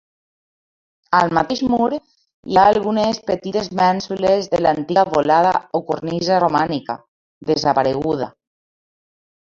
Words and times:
Al 1.17 1.33
mateix 1.37 1.59
mur 1.73 1.89
hi 1.97 2.57
ha 2.61 2.63
algunes 2.69 3.19
petites 3.27 3.69
mènsules 3.81 4.49
de 4.55 4.63
l'antiga 4.67 5.03
volada 5.13 5.53
o 5.81 5.85
cornisa 5.91 6.41
romànica, 6.47 6.97
desapareguda. 7.53 8.33